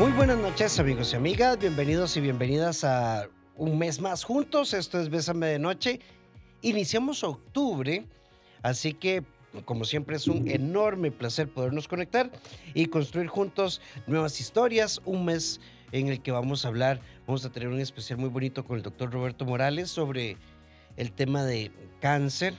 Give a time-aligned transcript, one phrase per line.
[0.00, 4.98] Muy buenas noches amigos y amigas, bienvenidos y bienvenidas a un mes más juntos, esto
[4.98, 6.00] es Bésame de Noche.
[6.62, 8.06] Iniciamos octubre,
[8.62, 9.22] así que
[9.66, 12.30] como siempre es un enorme placer podernos conectar
[12.72, 15.60] y construir juntos nuevas historias, un mes
[15.92, 18.82] en el que vamos a hablar, vamos a tener un especial muy bonito con el
[18.82, 20.38] doctor Roberto Morales sobre
[20.96, 22.54] el tema de cáncer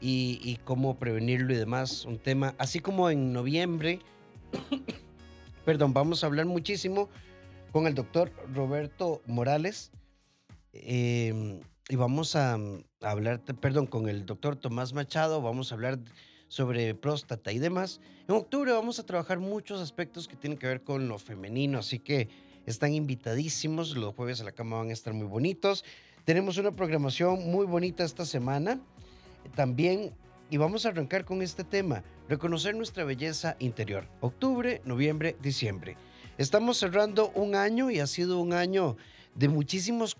[0.00, 4.00] y, y cómo prevenirlo y demás, un tema, así como en noviembre
[5.64, 7.08] perdón, vamos a hablar muchísimo
[7.72, 9.90] con el doctor Roberto Morales
[10.72, 12.58] em, y vamos a,
[13.00, 15.98] hablar, perdón, con el doctor Tomás Machado, vamos a hablar
[16.48, 18.00] sobre próstata y demás.
[18.28, 21.98] En octubre vamos a trabajar muchos aspectos que tienen que ver con lo femenino, así
[21.98, 22.28] que
[22.66, 25.84] están invitadísimos, los jueves a la cama van a estar muy bonitos.
[26.24, 28.80] Tenemos una programación muy bonita esta semana.
[29.56, 30.12] También
[30.52, 34.06] y vamos a arrancar con este tema, reconocer nuestra belleza interior.
[34.20, 35.96] Octubre, noviembre, diciembre.
[36.36, 38.98] Estamos cerrando un año y ha sido un año
[39.34, 40.14] de muchísimos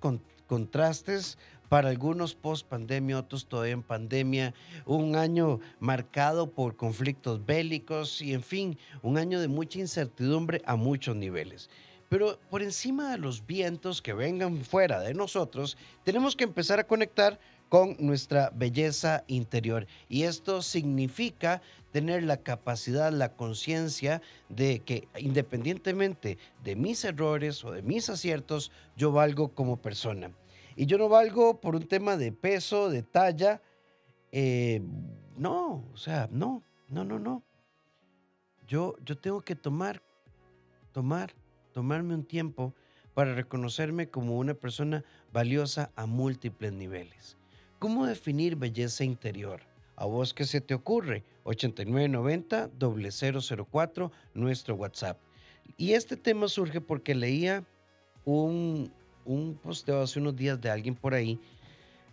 [0.47, 1.37] contrastes
[1.69, 4.55] para algunos post pandemia, otros todavía en pandemia,
[4.87, 10.77] un año marcado por conflictos bélicos y en fin, un año de mucha incertidumbre a
[10.77, 11.69] muchos niveles.
[12.09, 16.87] Pero por encima de los vientos que vengan fuera de nosotros, tenemos que empezar a
[16.87, 17.39] conectar
[17.73, 19.87] con nuestra belleza interior.
[20.11, 24.21] Y esto significa tener la capacidad, la conciencia
[24.51, 30.33] de que independientemente de mis errores o de mis aciertos, yo valgo como persona.
[30.77, 33.63] Y yo no valgo por un tema de peso, de talla.
[34.33, 34.83] Eh,
[35.39, 37.43] no, o sea, no, no, no, no.
[38.69, 40.03] Yo, yo tengo que tomar,
[40.93, 41.33] tomar,
[41.73, 42.75] tomarme un tiempo
[43.15, 47.39] para reconocerme como una persona valiosa a múltiples niveles.
[47.83, 49.61] ¿Cómo definir belleza interior?
[49.97, 51.25] ¿A vos qué se te ocurre?
[51.43, 55.19] 8990-004, nuestro WhatsApp.
[55.77, 57.65] Y este tema surge porque leía
[58.25, 58.93] un,
[59.25, 61.41] un posteo hace unos días de alguien por ahí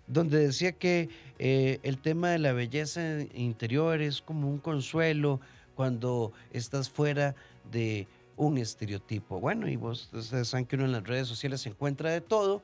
[0.07, 5.39] donde decía que eh, el tema de la belleza interior es como un consuelo
[5.75, 7.35] cuando estás fuera
[7.71, 8.07] de
[8.37, 9.39] un estereotipo.
[9.39, 12.63] Bueno, y vos ustedes saben que uno en las redes sociales se encuentra de todo,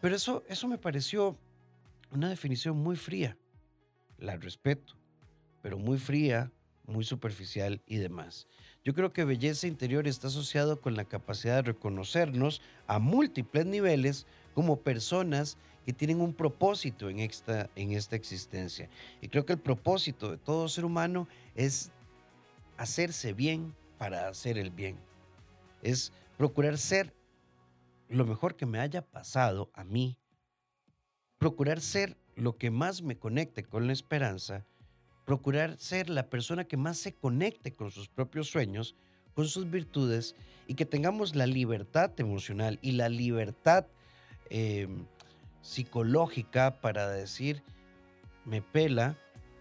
[0.00, 1.38] pero eso, eso me pareció
[2.14, 3.36] una definición muy fría.
[4.18, 4.94] La respeto,
[5.62, 6.52] pero muy fría,
[6.86, 8.46] muy superficial y demás.
[8.84, 14.26] Yo creo que belleza interior está asociado con la capacidad de reconocernos a múltiples niveles
[14.54, 18.88] como personas que tienen un propósito en esta, en esta existencia.
[19.20, 21.90] Y creo que el propósito de todo ser humano es
[22.76, 24.98] hacerse bien para hacer el bien.
[25.82, 27.14] Es procurar ser
[28.08, 30.16] lo mejor que me haya pasado a mí
[31.44, 34.64] procurar ser lo que más me conecte con la esperanza,
[35.26, 38.96] procurar ser la persona que más se conecte con sus propios sueños,
[39.34, 43.84] con sus virtudes y que tengamos la libertad emocional y la libertad
[44.48, 45.04] em,
[45.60, 47.62] psicológica para decir,
[48.46, 49.18] me pela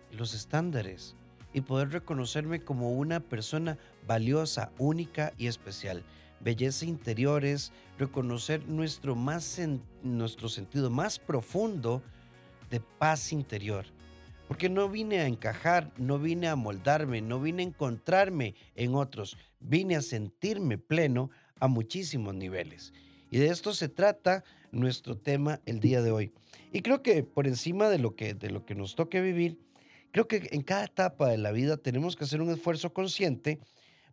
[0.09, 1.17] los estándares
[1.51, 3.77] y poder reconocerme como una persona
[4.07, 6.05] valiosa, única y especial
[6.43, 9.59] belleza interior es reconocer nuestro, más
[10.03, 12.01] nuestro sentido más profundo
[12.69, 13.85] de paz interior.
[14.47, 19.37] Porque no vine a encajar, no vine a moldarme, no vine a encontrarme en otros,
[19.59, 22.93] vine a sentirme pleno a muchísimos niveles.
[23.31, 26.33] Y de esto se trata nuestro tema el día de hoy.
[26.71, 29.59] Y creo que por encima de lo que, de lo que nos toque vivir,
[30.11, 33.59] creo que en cada etapa de la vida tenemos que hacer un esfuerzo consciente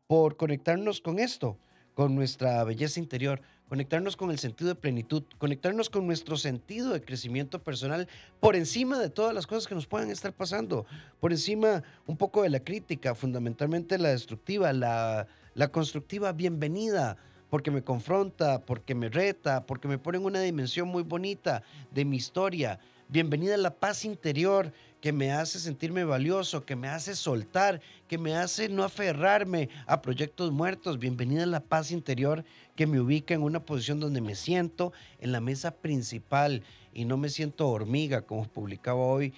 [0.07, 1.59] por conectarnos con esto,
[1.95, 7.03] con nuestra belleza interior, conectarnos con el sentido de plenitud, conectarnos con nuestro sentido de
[7.05, 8.09] crecimiento personal
[8.41, 10.87] por encima de todas las cosas que nos puedan estar pasando,
[11.21, 17.17] por encima un poco de la crítica, fundamentalmente la destructiva, la, la constructiva, bienvenida,
[17.49, 22.05] porque me confronta, porque me reta, porque me pone en una dimensión muy bonita de
[22.05, 22.79] mi historia.
[23.09, 28.19] Bienvenida a la paz interior que me hace sentirme valioso, que me hace soltar, que
[28.19, 30.99] me hace no aferrarme a proyectos muertos.
[30.99, 32.45] Bienvenida a la paz interior
[32.77, 36.63] que me ubica en una posición donde me siento en la mesa principal
[36.93, 39.33] y no me siento hormiga, como publicaba hoy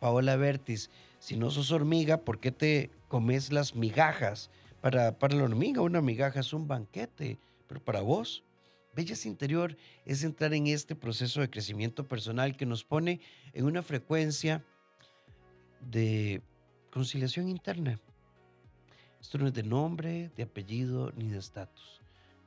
[0.00, 0.90] Paola Bertis.
[1.20, 4.50] Si no sos hormiga, ¿por qué te comes las migajas?
[4.80, 7.38] Para, para la hormiga, una migaja es un banquete,
[7.68, 8.44] pero para vos,
[8.94, 13.20] Belleza interior es entrar en este proceso de crecimiento personal que nos pone
[13.52, 14.64] en una frecuencia
[15.90, 16.42] de
[16.90, 17.98] conciliación interna.
[19.20, 22.00] Esto no es de nombre, de apellido ni de estatus.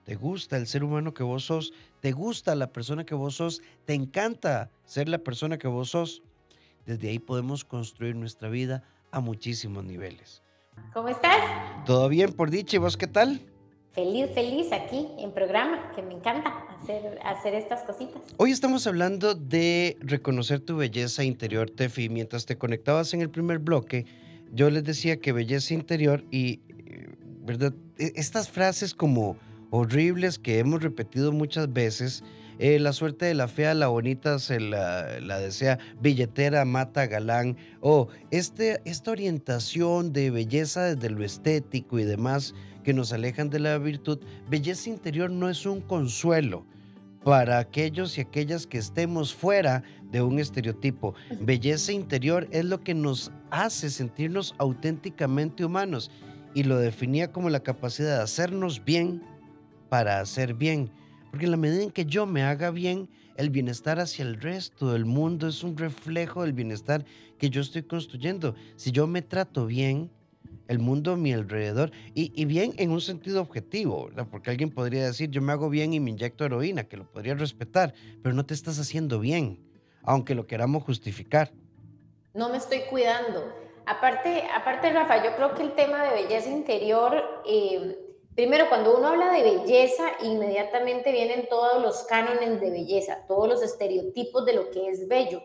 [0.03, 3.61] Te gusta el ser humano que vos sos, te gusta la persona que vos sos,
[3.85, 6.23] te encanta ser la persona que vos sos.
[6.85, 10.43] Desde ahí podemos construir nuestra vida a muchísimos niveles.
[10.93, 11.43] ¿Cómo estás?
[11.85, 13.41] Todo bien por dicha, ¿y vos qué tal?
[13.97, 18.21] Feliz, feliz aquí en programa, que me encanta hacer, hacer estas cositas.
[18.37, 22.07] Hoy estamos hablando de reconocer tu belleza interior, Tefi.
[22.07, 24.05] Mientras te conectabas en el primer bloque,
[24.53, 26.59] yo les decía que belleza interior y,
[27.41, 27.73] ¿verdad?
[27.97, 29.35] E, estas frases como
[29.71, 32.23] horribles que hemos repetido muchas veces,
[32.59, 37.57] eh, la suerte de la fea, la bonita se la, la desea, billetera mata galán,
[37.81, 42.53] o este, esta orientación de belleza desde lo estético y demás,
[42.87, 44.19] que nos alejan de la virtud,
[44.49, 46.65] belleza interior no es un consuelo
[47.21, 51.13] para aquellos y aquellas que estemos fuera de un estereotipo.
[51.41, 56.11] Belleza interior es lo que nos hace sentirnos auténticamente humanos
[56.53, 59.21] y lo definía como la capacidad de hacernos bien
[59.89, 60.89] para hacer bien.
[61.29, 64.93] Porque en la medida en que yo me haga bien, el bienestar hacia el resto
[64.93, 67.03] del mundo es un reflejo del bienestar
[67.37, 68.55] que yo estoy construyendo.
[68.77, 70.09] Si yo me trato bien,
[70.67, 75.29] el mundo a mi alrededor y, bien en un sentido objetivo, porque alguien podría decir,
[75.29, 78.53] yo me hago bien y me inyecto heroína, que lo podría respetar, pero no te
[78.53, 79.59] estás haciendo bien,
[80.03, 81.51] aunque lo queramos justificar.
[82.33, 83.43] No me estoy cuidando.
[83.85, 87.97] Aparte, aparte Rafa, yo creo que el tema de belleza interior, eh,
[88.35, 93.63] primero cuando uno habla de belleza, inmediatamente vienen todos los cánones de belleza, todos los
[93.63, 95.41] estereotipos de lo que es bello.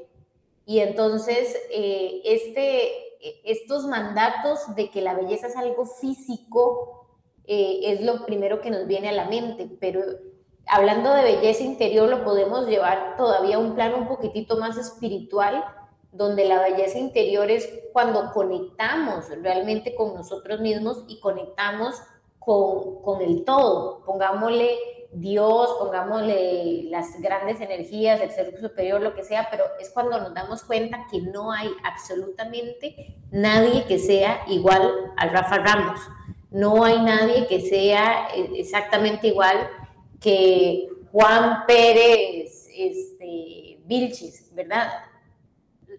[0.66, 3.11] Y entonces, eh, este,
[3.44, 7.02] estos mandatos de que la belleza es algo físico
[7.44, 10.00] eh, es lo primero que nos viene a la mente, pero
[10.66, 15.64] hablando de belleza interior lo podemos llevar todavía a un plano un poquitito más espiritual,
[16.12, 21.96] donde la belleza interior es cuando conectamos realmente con nosotros mismos y conectamos
[22.38, 24.04] con, con el todo.
[24.04, 24.76] Pongámosle
[25.12, 30.32] Dios, pongámosle las grandes energías, el ser superior, lo que sea, pero es cuando nos
[30.32, 36.00] damos cuenta que no hay absolutamente nadie que sea igual al Rafa Ramos.
[36.50, 39.68] No hay nadie que sea eh, exactamente igual
[40.18, 44.92] que Juan Pérez este, Vilchis, ¿verdad?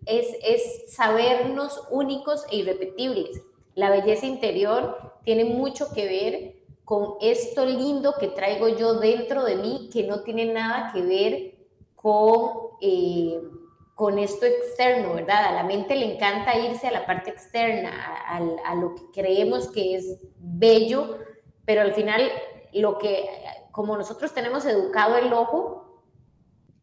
[0.08, 3.42] Es, es sabernos únicos e irrepetibles.
[3.76, 9.56] La belleza interior tiene mucho que ver con esto lindo que traigo yo dentro de
[9.56, 11.56] mí, que no tiene nada que ver
[11.96, 12.52] con,
[12.82, 13.40] eh,
[13.96, 15.46] con esto externo, ¿verdad?
[15.46, 17.92] A la mente le encanta irse a la parte externa,
[18.28, 18.38] a,
[18.70, 21.20] a, lo que creemos que es bello,
[21.66, 22.30] pero al final
[22.74, 23.30] lo que,
[23.72, 25.80] como nosotros tenemos educado el ojo,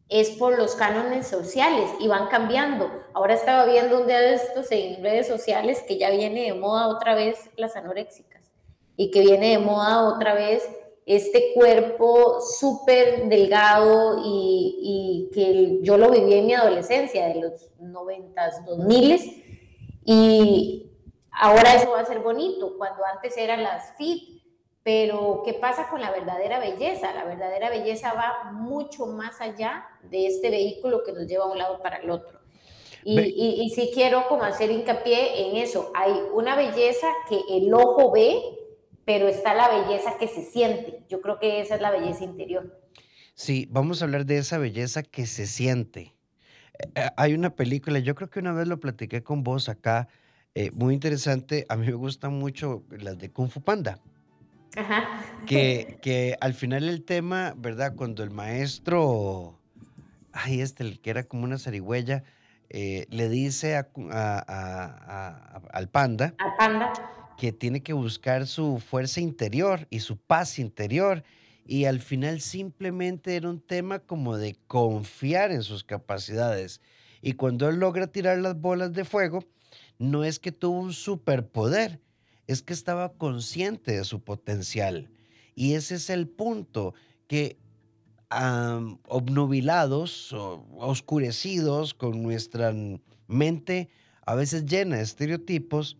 [0.09, 2.91] es por los cánones sociales y van cambiando.
[3.13, 6.87] Ahora estaba viendo un día de estos en redes sociales que ya viene de moda
[6.87, 8.30] otra vez las anoréxicas
[9.01, 10.69] y que viene de moda otra vez
[11.07, 18.63] este cuerpo súper delgado y, que yo lo viví en mi adolescencia, de los 90s,
[18.63, 20.91] 2000 y
[21.31, 24.43] ahora eso va a ser bonito, cuando antes eran las fit,
[24.83, 27.11] pero ¿qué pasa con la verdadera belleza?
[27.13, 31.57] La verdadera belleza va mucho más allá de este vehículo que nos lleva a un
[31.57, 32.39] lado para el otro.
[33.03, 37.73] Y, y, y sí quiero como hacer hincapié en eso, hay una belleza que el
[37.73, 38.60] ojo ve,
[39.05, 41.03] pero está la belleza que se siente.
[41.09, 42.79] Yo creo que esa es la belleza interior.
[43.33, 46.13] Sí, vamos a hablar de esa belleza que se siente.
[46.77, 50.07] Eh, eh, hay una película, yo creo que una vez lo platiqué con vos acá,
[50.53, 51.65] eh, muy interesante.
[51.69, 53.99] A mí me gustan mucho las de Kung Fu Panda.
[54.75, 55.03] Ajá.
[55.47, 57.95] Que, que al final el tema, ¿verdad?
[57.95, 59.59] Cuando el maestro,
[60.31, 62.23] ay, este, el que era como una zarigüeya,
[62.69, 63.89] le dice a,
[65.73, 66.35] al panda.
[66.37, 66.93] Al panda
[67.37, 71.23] que tiene que buscar su fuerza interior y su paz interior.
[71.65, 76.81] Y al final simplemente era un tema como de confiar en sus capacidades.
[77.21, 79.45] Y cuando él logra tirar las bolas de fuego,
[79.99, 82.01] no es que tuvo un superpoder,
[82.47, 85.09] es que estaba consciente de su potencial.
[85.55, 86.93] Y ese es el punto,
[87.27, 87.57] que
[89.07, 92.73] obnubilados o oscurecidos con nuestra
[93.27, 93.89] mente
[94.25, 95.97] a veces llena de estereotipos,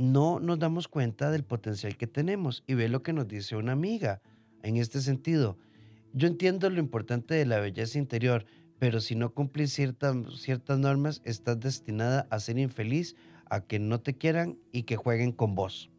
[0.00, 2.64] no nos damos cuenta del potencial que tenemos.
[2.66, 4.22] Y ve lo que nos dice una amiga
[4.62, 5.58] en este sentido.
[6.14, 8.46] Yo entiendo lo importante de la belleza interior,
[8.78, 13.14] pero si no cumplís ciertas, ciertas normas, estás destinada a ser infeliz,
[13.50, 15.90] a que no te quieran y que jueguen con vos.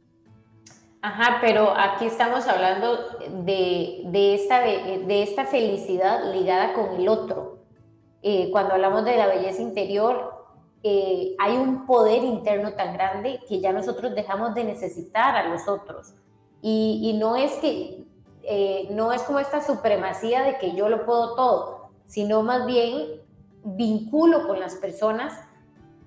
[1.04, 2.98] Ajá, pero aquí estamos hablando
[3.44, 7.60] de, de esta, de, esta felicidad ligada con el otro.
[8.24, 10.41] Eh, cuando hablamos de la belleza interior,
[10.84, 15.68] eh, hay un poder interno tan grande que ya nosotros dejamos de necesitar a los
[15.68, 16.14] otros.
[16.64, 18.04] Y, no es que,
[18.44, 23.22] eh, no es como esta supremacía de que yo lo puedo todo, sino más bien
[23.64, 25.34] vinculo con las personas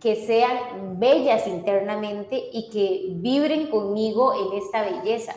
[0.00, 5.34] que sean bellas internamente y que vibren conmigo en esta belleza.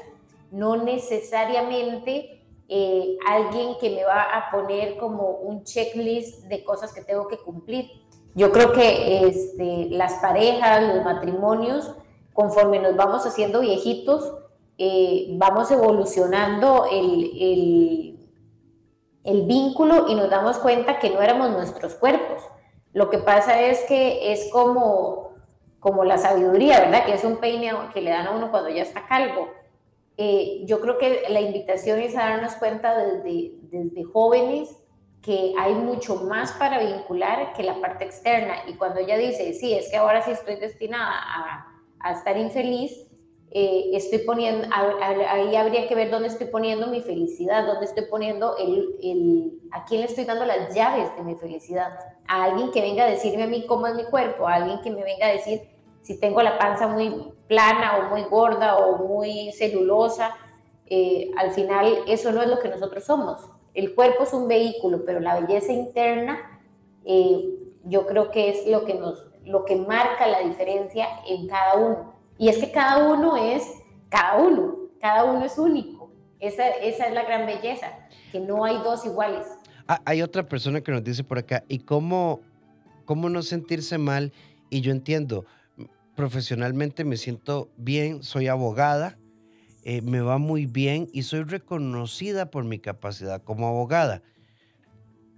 [0.49, 2.37] no necesariamente
[2.69, 7.37] eh, alguien que me va a poner como un checklist de cosas que tengo que
[7.37, 7.89] cumplir.
[8.37, 11.91] Yo creo que este, las parejas, los matrimonios,
[12.33, 14.31] conforme nos vamos haciendo viejitos,
[14.77, 18.29] eh, vamos evolucionando el, el,
[19.23, 22.43] el vínculo y nos damos cuenta que no éramos nuestros cuerpos.
[22.93, 25.31] Lo que pasa es que es como,
[25.79, 27.05] como la sabiduría, ¿verdad?
[27.05, 29.47] Que es un peine que le dan a uno cuando ya está calvo.
[30.15, 34.77] Eh, yo creo que la invitación es a darnos cuenta desde, desde jóvenes
[35.21, 38.55] que hay mucho más para vincular que la parte externa.
[38.67, 41.67] Y cuando ella dice, sí, es que ahora sí estoy destinada a,
[41.99, 43.07] a estar infeliz,
[43.49, 48.57] eh, estoy poniendo, ahí habría que ver dónde estoy poniendo mi felicidad, dónde estoy poniendo
[48.57, 51.97] el, el, a quién le estoy dando las llaves de mi felicidad.
[52.27, 54.91] A alguien que venga a decirme a mí cómo es mi cuerpo, a alguien que
[54.91, 55.61] me venga a decir
[56.01, 60.35] si tengo la panza muy plana o muy gorda o muy celulosa,
[60.85, 63.49] eh, al final eso no es lo que nosotros somos.
[63.77, 66.39] El cuerpo es un vehículo, pero la belleza interna
[67.05, 67.47] eh,
[67.83, 72.15] yo creo que es lo que, nos, lo que marca la diferencia en cada uno.
[72.39, 73.61] Y es que cada uno es
[74.09, 76.11] cada uno, cada uno es único.
[76.39, 77.93] Esa, esa es la gran belleza,
[78.31, 79.45] que no hay dos iguales.
[79.87, 82.39] Ah, hay otra persona que nos dice por acá, ¿y cómo,
[83.05, 84.33] cómo no sentirse mal?
[84.71, 85.45] Y yo entiendo,
[86.15, 89.19] profesionalmente me siento bien, soy abogada,
[89.89, 94.21] eh, me va muy bien y soy reconocida por mi capacidad como abogada.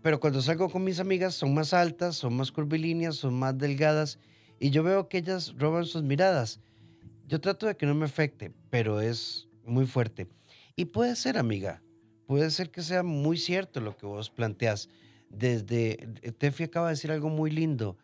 [0.02, 4.18] Pero cuando salgo con mis amigas son más altas, son más curvilíneas, son más delgadas
[4.60, 6.62] y yo veo que ellas roban sus miradas.
[7.28, 10.28] Yo trato de que no me afecte, pero es muy fuerte.
[10.76, 11.84] Y puede ser, amiga,
[12.26, 14.90] puede ser que sea muy cierto lo que vos planteas.
[15.30, 15.98] Desde,
[16.40, 17.98] Tefi acaba de decir algo muy lindo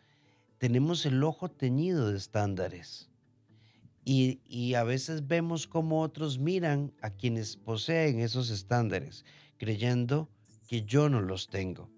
[0.58, 3.10] tenemos el ojo teñido de estándares.
[4.08, 9.24] Y, a veces vemos cómo otros miran a quienes poseen esos estándares,
[9.56, 10.30] creyendo
[10.68, 11.90] que yo no los tengo.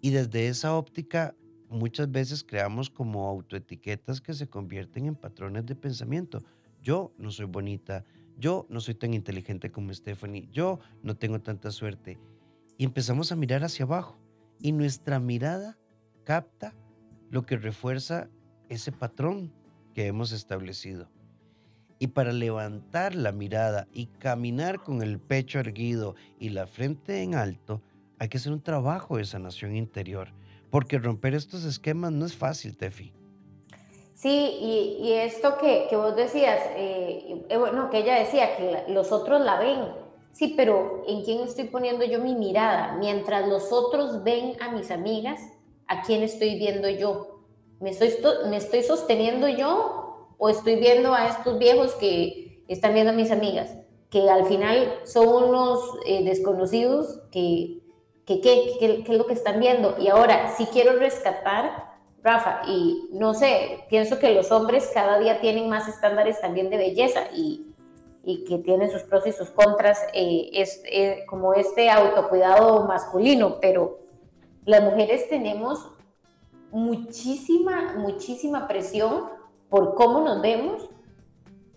[0.00, 1.36] Y desde esa óptica
[1.68, 6.42] muchas veces creamos como autoetiquetas que se convierten en patrones de pensamiento.
[6.82, 8.04] Yo no soy bonita,
[8.36, 12.18] yo no soy tan inteligente como Stephanie, yo no tengo tanta suerte.
[12.76, 14.18] Y empezamos a mirar hacia abajo
[14.58, 15.78] y nuestra mirada
[16.24, 16.74] capta
[17.30, 18.28] lo que refuerza
[18.68, 19.52] ese patrón
[19.92, 21.08] que hemos establecido.
[21.98, 27.34] Y para levantar la mirada y caminar con el pecho erguido y la frente en
[27.34, 27.80] alto,
[28.18, 30.28] hay que hacer un trabajo de sanación interior,
[30.70, 33.12] porque romper estos esquemas no es fácil, Tefi.
[34.14, 34.28] Sí,
[35.00, 39.58] y, esto que, vos decías, eh, eh, bueno, que ella decía, que los otros la
[39.58, 39.80] ven,
[40.32, 42.96] sí, pero ¿en quién estoy poniendo yo mi mirada?
[42.98, 45.40] Mientras los otros ven a mis amigas,
[45.88, 47.31] ¿a quién estoy viendo yo?
[47.82, 48.14] ¿Me estoy,
[48.48, 53.32] ¿Me estoy sosteniendo yo o estoy viendo a estos viejos que están viendo a mis
[53.32, 53.76] amigas?
[54.08, 57.80] Que al final son unos eh, desconocidos que,
[58.24, 59.96] que, ¿qué es lo que están viendo?
[59.98, 65.40] Y ahora, si quiero rescatar, Rafa, y no sé, pienso que los hombres cada día
[65.40, 67.74] tienen más estándares también de belleza y,
[68.22, 73.58] y que tienen sus pros y sus contras, eh, es, eh, como este autocuidado masculino,
[73.60, 73.98] pero
[74.64, 75.88] las mujeres tenemos
[76.72, 79.28] muchísima, muchísima presión
[79.68, 80.88] por cómo nos vemos,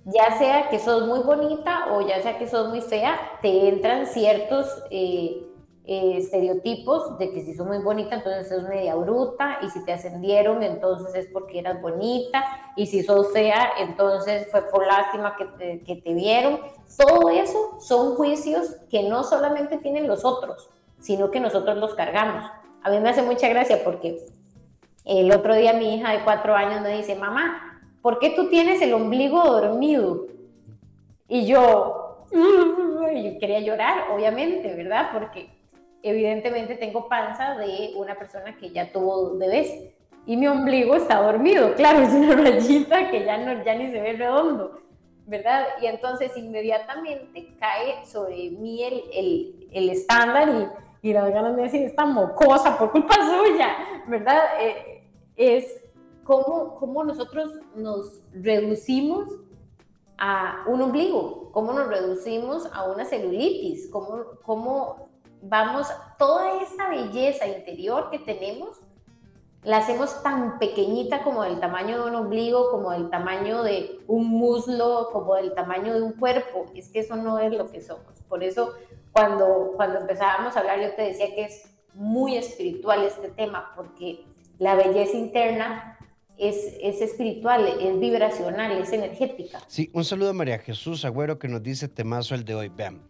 [0.06, 4.06] ya sea que sos muy bonita o ya sea que sos muy fea, te entran
[4.06, 5.48] ciertos eh,
[5.86, 9.94] eh, estereotipos de que si sos muy bonita, entonces sos media bruta, y si te
[9.94, 12.44] ascendieron, entonces es porque eras bonita,
[12.76, 16.60] y si sos fea, entonces fue por lástima que te, que te vieron.
[16.98, 22.46] Todo eso son juicios que no solamente tienen los otros, sino que nosotros los cargamos.
[22.84, 24.26] A mí me hace mucha gracia porque
[25.06, 28.82] el otro día mi hija de cuatro años me dice, mamá, ¿por qué tú tienes
[28.82, 30.28] el ombligo dormido?
[31.28, 35.10] Y yo, yo quería llorar, obviamente, ¿verdad?
[35.14, 35.50] Porque
[36.02, 39.72] evidentemente tengo panza de una persona que ya tuvo bebés
[40.26, 41.76] y mi ombligo está dormido.
[41.76, 44.82] Claro, es una rayita que ya, no, ya ni se ve redondo,
[45.28, 45.66] ¿verdad?
[45.82, 51.62] Y entonces inmediatamente cae sobre mí el, el, el estándar y y las ganas de
[51.62, 54.42] decir, esta mocosa por culpa suya, ¿verdad?
[54.60, 54.95] Eh,
[55.36, 55.84] es
[56.24, 59.30] cómo, cómo nosotros nos reducimos
[60.18, 65.10] a un ombligo, cómo nos reducimos a una celulitis, cómo, cómo
[65.42, 65.88] vamos,
[66.18, 68.80] toda esa belleza interior que tenemos,
[69.64, 74.28] la hacemos tan pequeñita como del tamaño de un ombligo, como del tamaño de un
[74.28, 76.66] muslo, como del tamaño de un cuerpo.
[76.76, 78.22] Es que eso no es lo que somos.
[78.30, 78.74] Por eso
[79.12, 84.26] cuando, cuando empezábamos a hablar yo te decía que es muy espiritual este tema, porque
[84.60, 85.98] la belleza interna
[86.38, 89.60] es, es, espiritual, es vibracional, es energética.
[89.68, 92.70] Sí, un saludo a María Jesús Agüero que nos dice temazo el de hoy.
[92.70, 93.02] Vean,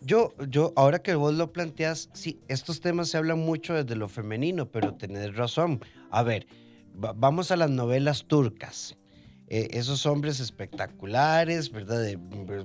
[0.00, 4.08] yo, yo, ahora que vos lo planteas, sí, estos temas se hablan mucho desde lo
[4.08, 5.80] femenino, pero tenés razón.
[6.10, 6.46] A ver,
[6.94, 8.96] vamos a las novelas turcas.
[9.48, 12.02] Eh, esos hombres espectaculares, ¿verdad?
[12.02, 12.16] De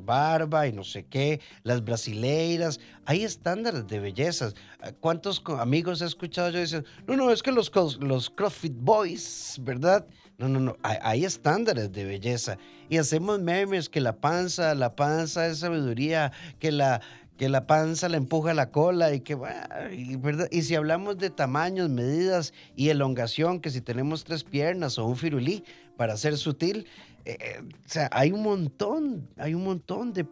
[0.02, 4.56] barba y no sé qué, las brasileiras, hay estándares de bellezas.
[5.02, 7.70] ¿Cuántos amigos he escuchado yo dicen, no, no, es que los,
[8.00, 10.08] los CrossFit Boys, ¿verdad?
[10.38, 12.58] No, no, no, hay, estándares de belleza.
[12.88, 17.02] Y hacemos memes que la panza, la panza es sabiduría, que la,
[17.36, 20.48] que la panza la empuja la cola y que, ¿verdad?
[20.50, 25.18] y si hablamos de tamaños, medidas y elongación, que si tenemos tres piernas o un
[25.18, 25.66] firulí,
[26.00, 26.86] para ser sutil,
[27.26, 30.26] eh, eh, o sea, hay un montón, hay un montón de...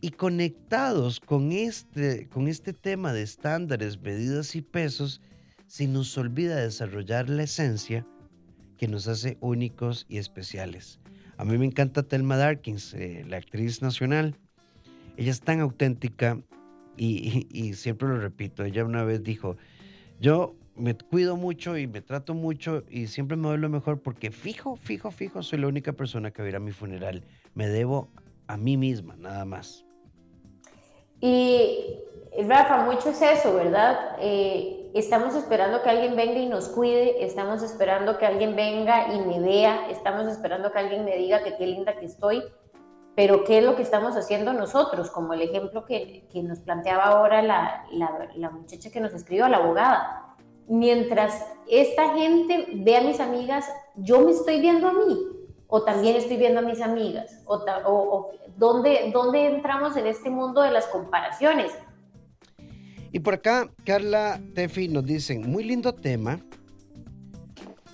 [0.00, 5.20] Y conectados con este, con este tema de estándares, medidas y pesos,
[5.66, 8.06] se nos olvida desarrollar la esencia
[8.78, 11.00] que nos hace únicos y especiales.
[11.38, 14.36] A mí me encanta Thelma Darkins, eh, la actriz nacional,
[15.16, 16.40] ella es tan auténtica
[16.96, 19.56] y, siempre lo repito, ella una vez dijo,
[20.20, 24.30] yo me cuido mucho y me trato mucho y siempre me doy lo mejor porque
[24.30, 27.24] fijo, fijo, fijo, soy la única persona que va a ir a mi funeral.
[27.54, 28.08] Me debo
[28.46, 29.84] a mí misma, nada más.
[31.20, 31.98] Y
[32.48, 34.16] Rafa, mucho es eso, ¿verdad?
[34.20, 39.20] Eh, estamos esperando que alguien venga y nos cuide, estamos esperando que alguien venga y
[39.20, 42.42] me vea, estamos esperando que alguien me diga que qué linda que estoy
[43.20, 45.10] pero ¿qué es lo que estamos haciendo nosotros?
[45.10, 49.58] Como el ejemplo que, que nos planteaba ahora la, la, muchacha que nos escribió, la
[49.58, 50.29] abogada.
[50.68, 55.18] Mientras esta gente ve a mis amigas, yo me estoy viendo a mí,
[55.66, 60.62] o también estoy viendo a mis amigas, o, o, ¿dónde, ¿dónde entramos en este mundo
[60.62, 61.72] de las comparaciones?
[63.12, 66.40] Y por acá, Carla Tefi nos dicen, muy lindo tema,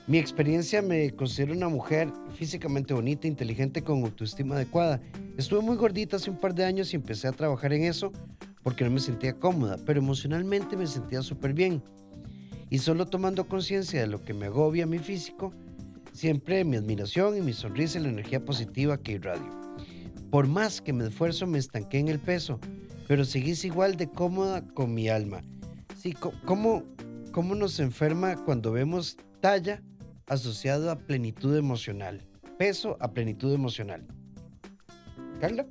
[0.07, 5.01] mi experiencia me considero una mujer físicamente bonita, inteligente, con autoestima adecuada.
[5.37, 8.13] Estuve muy gordita hace un par de años y empecé a trabajar en eso
[8.63, 11.83] porque no me sentía cómoda, pero emocionalmente me sentía súper bien.
[12.69, 15.53] Y solo tomando conciencia de lo que me agobia mi físico,
[16.13, 19.51] siempre mi admiración y mi sonrisa y la energía positiva que irradio.
[20.31, 22.59] Por más que me esfuerzo, me estanqué en el peso,
[23.07, 25.43] pero seguís igual de cómoda con mi alma.
[25.97, 26.13] Sí,
[26.45, 26.83] ¿cómo,
[27.33, 29.81] cómo nos enferma cuando vemos talla
[30.27, 32.23] asociado a plenitud emocional.
[32.59, 34.05] Peso a plenitud emocional.
[35.41, 35.67] Carla.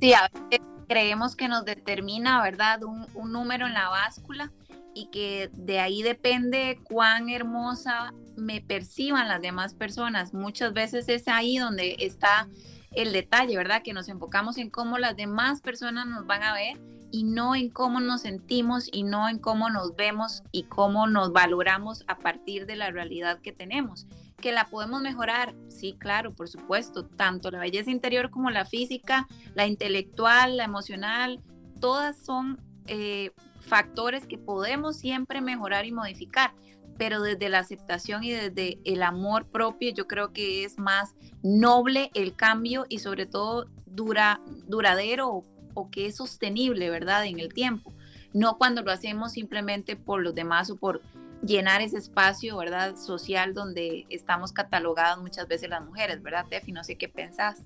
[0.00, 2.82] Sí, a veces creemos que nos determina, ¿verdad?
[2.82, 4.52] Un, un número en la báscula
[4.98, 10.34] y que de ahí depende cuán hermosa me perciban las demás personas.
[10.34, 12.48] Muchas veces es ahí donde está
[12.90, 13.82] el detalle, ¿verdad?
[13.84, 16.80] Que nos enfocamos en cómo las demás personas nos van a ver
[17.12, 21.32] y no en cómo nos sentimos y no en cómo nos vemos y cómo nos
[21.32, 24.08] valoramos a partir de la realidad que tenemos.
[24.40, 29.28] Que la podemos mejorar, sí, claro, por supuesto, tanto la belleza interior como la física,
[29.54, 31.40] la intelectual, la emocional,
[31.80, 33.30] todas son eh,
[33.68, 36.52] factores que podemos siempre mejorar y modificar,
[36.96, 42.10] pero desde la aceptación y desde el amor propio yo creo que es más noble
[42.14, 47.24] el cambio y sobre todo dura, duradero o que es sostenible, ¿verdad?
[47.26, 47.92] En el tiempo.
[48.32, 51.02] No cuando lo hacemos simplemente por los demás o por
[51.42, 52.96] llenar ese espacio, ¿verdad?
[52.96, 56.72] Social donde estamos catalogadas muchas veces las mujeres, ¿verdad, Tefi?
[56.72, 57.64] No sé qué pensás.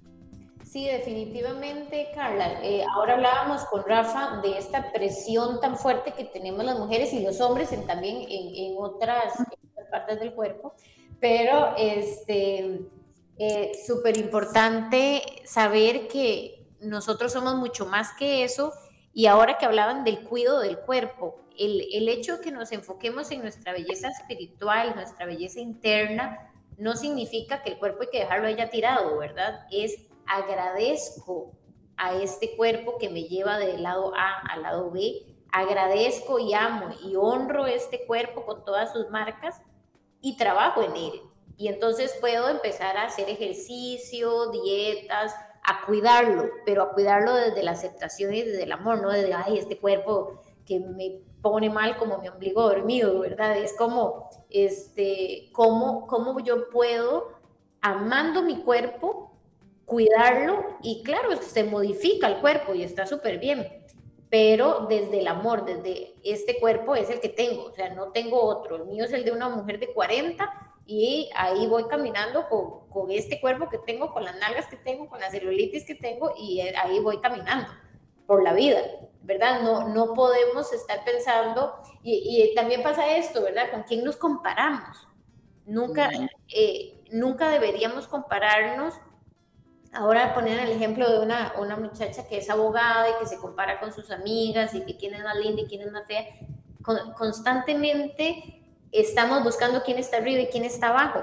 [0.73, 2.59] Sí, definitivamente, Carla.
[2.63, 7.23] Eh, ahora hablábamos con Rafa de esta presión tan fuerte que tenemos las mujeres y
[7.23, 9.35] los hombres en, también en, otras,
[9.91, 10.73] partes del cuerpo,
[11.21, 12.81] pero este,
[13.37, 18.73] eh, súper importante saber que nosotros somos mucho más que eso.
[19.13, 23.43] Y ahora que hablaban del cuidado del cuerpo, el, hecho de que nos enfoquemos en
[23.43, 28.71] nuestra belleza espiritual, nuestra belleza interna, no significa que el cuerpo hay que dejarlo allá
[28.71, 29.67] tirado, ¿verdad?
[29.71, 31.53] Es agradezco
[31.97, 36.89] a este cuerpo que me lleva del lado A al lado B, agradezco y amo
[37.05, 39.61] y honro este cuerpo con todas sus marcas
[40.21, 41.21] y trabajo en él.
[41.57, 47.73] Y entonces puedo empezar a hacer ejercicio, dietas, a cuidarlo, pero a cuidarlo desde la
[47.73, 52.19] aceptación y desde el amor, no desde, ay, este cuerpo que me pone mal como
[52.19, 53.57] mi ombligo dormido, ¿verdad?
[53.57, 57.33] Es como, este, cómo, cómo yo puedo,
[57.81, 59.32] amando mi cuerpo,
[59.85, 63.85] cuidarlo y claro, se modifica el cuerpo y está súper bien,
[64.31, 68.43] pero desde el amor, desde este cuerpo es el que tengo, o sea, no tengo
[68.43, 72.89] otro, el mío es el de una mujer de 40 y ahí voy caminando con,
[72.89, 76.33] con, este cuerpo que tengo, con las nalgas que tengo, con la celulitis que tengo
[76.39, 77.69] y ahí voy caminando
[78.27, 78.81] por la vida,
[79.23, 79.63] ¿verdad?
[79.63, 83.71] No, no podemos estar pensando, y, y también pasa esto, ¿verdad?
[83.71, 85.07] ¿Con quién nos comparamos?
[85.67, 86.11] Nunca,
[86.55, 88.95] eh, nunca deberíamos compararnos.
[89.93, 93.79] Ahora poner el ejemplo de una, una muchacha que es abogada y que se compara
[93.79, 96.25] con sus amigas y que quién es más linda y quién es más fea.
[97.17, 101.23] constantemente estamos buscando quién está arriba y quién está abajo.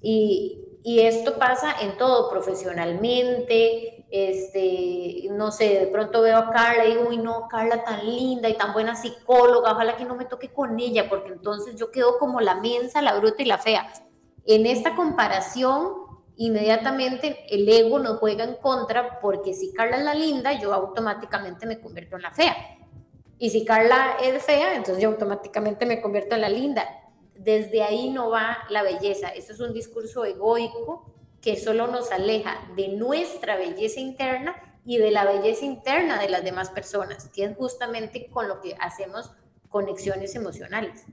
[0.00, 6.86] Y, y esto pasa en todo, profesionalmente, este, no sé, de pronto veo a Carla
[6.86, 10.24] y digo, uy, no, Carla tan linda y tan buena psicóloga, ojalá que no me
[10.24, 13.92] toque con ella, porque entonces yo quedo como la mensa, la bruta y la fea.
[14.46, 16.09] En esta comparación,
[16.44, 21.66] inmediatamente el ego nos juega en contra, porque si Carla es la linda, yo automáticamente
[21.66, 22.56] me convierto en la fea.
[23.38, 26.84] Y si Carla es fea, entonces yo automáticamente me convierto en la linda
[27.40, 29.28] desde ahí no va la belleza.
[29.28, 35.10] Eso es un discurso egoico que solo nos aleja de nuestra belleza interna y de
[35.10, 39.32] la belleza interna de las demás personas, que es justamente con lo que hacemos
[39.70, 41.04] conexiones emocionales.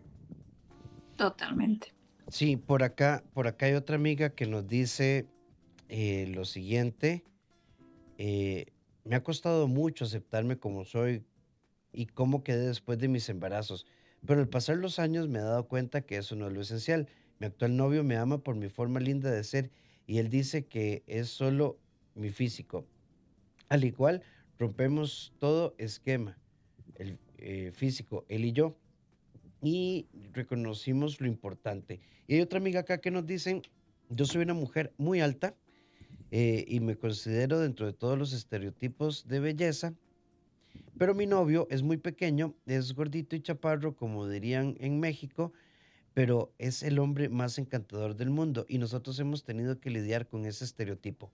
[1.15, 1.93] Totalmente.
[2.29, 5.27] Sí, por acá, por acá hay otra amiga que nos dice
[5.87, 7.23] eh, lo siguiente.
[8.17, 8.65] Eh,
[9.05, 11.23] me ha costado mucho aceptarme como soy
[11.93, 13.85] y cómo quedé después de mis embarazos.
[14.25, 17.07] Pero al pasar los años me he dado cuenta que eso no es lo esencial.
[17.39, 19.71] Mi actual novio me ama por mi forma linda de ser
[20.05, 21.79] y él dice que es solo
[22.13, 22.85] mi físico.
[23.69, 24.21] Al igual,
[24.59, 26.37] rompemos todo esquema,
[26.95, 28.75] el eh, físico, él y yo,
[29.61, 31.99] y reconocimos lo importante.
[32.27, 33.61] Y hay otra amiga acá que nos dice,
[34.09, 35.55] yo soy una mujer muy alta
[36.31, 39.93] eh, y me considero dentro de todos los estereotipos de belleza
[40.97, 45.53] pero mi novio es muy pequeño, es gordito y chaparro, como dirían en México,
[46.13, 50.45] pero es el hombre más encantador del mundo y nosotros hemos tenido que lidiar con
[50.45, 51.31] ese estereotipo.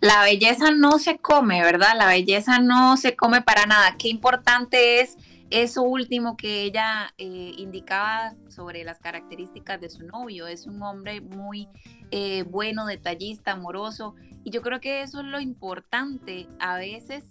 [0.00, 1.94] La belleza no se come, ¿verdad?
[1.96, 3.96] La belleza no se come para nada.
[3.98, 5.16] Qué importante es
[5.50, 10.46] eso último que ella eh, indicaba sobre las características de su novio.
[10.46, 11.68] Es un hombre muy
[12.10, 14.14] eh, bueno, detallista, amoroso.
[14.44, 16.46] Y yo creo que eso es lo importante.
[16.60, 17.24] A veces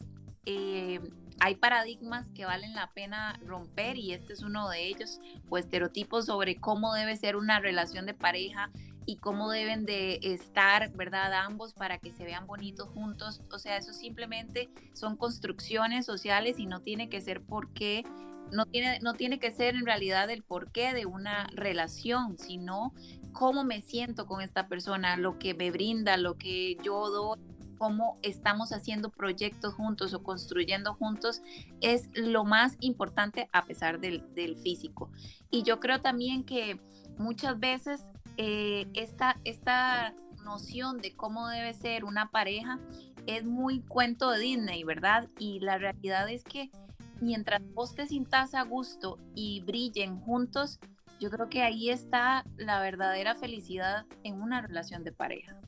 [0.45, 0.99] eh,
[1.39, 6.25] hay paradigmas que valen la pena romper y este es uno de ellos, o estereotipos
[6.25, 8.69] sobre cómo debe ser una relación de pareja
[9.09, 11.33] y cómo deben de estar, ¿verdad?
[11.33, 13.41] Ambos para que se vean bonitos juntos.
[13.51, 18.03] O sea, eso simplemente son construcciones sociales y no tiene que ser porque,
[18.51, 22.93] no tiene, no tiene que ser en realidad el porqué de una relación, sino
[23.31, 27.39] cómo me siento con esta persona, lo que me brinda, lo que yo doy
[27.79, 31.41] cómo estamos haciendo proyectos juntos o construyendo juntos
[31.79, 34.21] es lo más importante a pesar del,
[34.61, 35.09] físico.
[35.49, 36.79] Y yo creo también que
[37.17, 38.01] muchas veces
[38.41, 40.13] eh, esta, esta
[40.45, 42.79] noción de cómo debe ser una pareja
[43.27, 45.27] es muy cuento de Disney, ¿verdad?
[45.37, 46.71] Y la realidad es que
[47.19, 50.79] mientras vos te sientas a gusto y brillen juntos,
[51.19, 55.59] yo creo que ahí está la verdadera felicidad en una relación de pareja.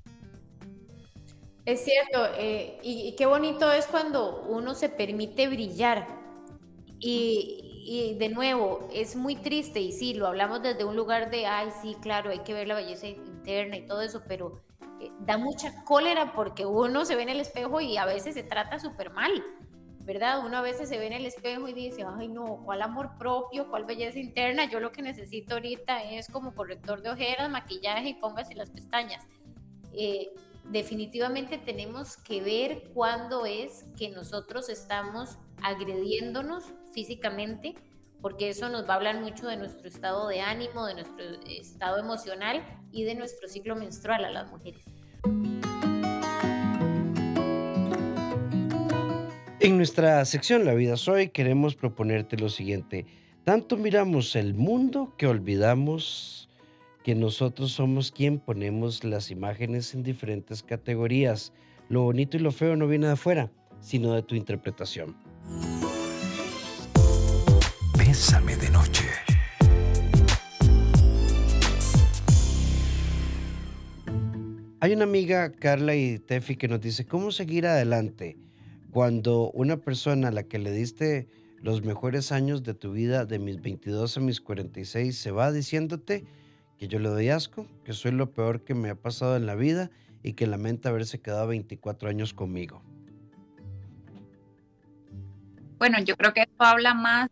[1.65, 6.07] Es cierto, eh, y, qué bonito es cuando uno se permite brillar.
[7.01, 7.70] Y,
[8.17, 11.95] de nuevo, es muy triste, y sí, lo hablamos desde un lugar de, ay, sí,
[12.01, 14.61] claro, hay que ver la belleza interna y todo eso, pero
[14.99, 18.43] eh, da mucha cólera porque uno se ve en el espejo y a veces se
[18.43, 19.31] trata súper mal,
[20.03, 20.45] ¿verdad?
[20.45, 23.69] Uno a veces se ve en el espejo y dice, ay, no, ¿cuál amor propio?
[23.69, 24.65] ¿Cuál belleza interna?
[24.65, 29.25] Yo lo que necesito ahorita es como corrector de ojeras, maquillaje y póngase las pestañas.
[29.93, 30.31] Eh,
[30.65, 37.75] definitivamente tenemos que ver cuándo es que nosotros estamos agrediéndonos físicamente,
[38.21, 41.97] porque eso nos va a hablar mucho de nuestro estado de ánimo, de nuestro estado
[41.97, 44.85] emocional y de nuestro ciclo menstrual a las mujeres.
[49.59, 53.05] En nuestra sección La vida soy queremos proponerte lo siguiente.
[53.43, 56.49] Tanto miramos el mundo que olvidamos
[57.03, 61.53] que nosotros somos quien ponemos las imágenes en diferentes categorías.
[61.89, 65.15] Lo bonito y lo feo no viene de afuera, sino de tu interpretación.
[68.11, 69.05] Bésame de noche.
[74.81, 78.37] Hay una amiga, Carla y Tefi, que nos dice, ¿cómo seguir adelante
[78.91, 81.29] cuando una persona a la que le diste
[81.61, 86.25] los mejores años de tu vida, de mis 22 a mis 46, se va diciéndote
[86.77, 89.55] que yo le doy asco, que soy lo peor que me ha pasado en la
[89.55, 89.89] vida
[90.21, 92.83] y que lamenta haberse quedado 24 años conmigo.
[95.77, 97.29] Bueno, yo creo que esto habla más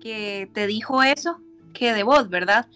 [0.00, 1.40] que te dijo eso
[1.74, 2.66] que de vos, ¿verdad?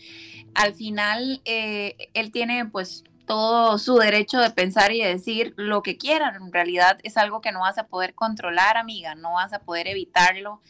[0.55, 5.99] Al final, eh, él tiene pues todo su derecho de pensar y decir lo que
[5.99, 6.35] quiera.
[6.37, 9.89] En realidad es algo que no vas a poder controlar, amiga, no vas a poder
[9.89, 10.63] evitarlo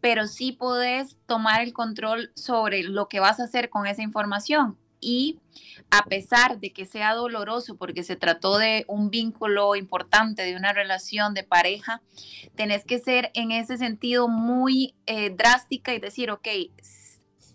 [0.00, 4.78] pero sí podés tomar el control sobre lo que vas a hacer con esa información.
[5.08, 5.38] Y
[5.92, 10.72] a pesar de que sea doloroso porque se trató de un vínculo importante, de una
[10.72, 12.02] relación de pareja,
[12.56, 16.48] tenés que ser en ese sentido muy eh, drástica y decir, ok,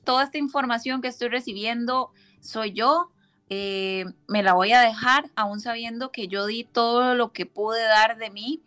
[0.06, 3.12] toda esta información que estoy recibiendo soy yo,
[3.50, 7.84] eh, me la voy a dejar aún sabiendo que yo di todo lo que pude
[7.84, 8.62] dar de mí.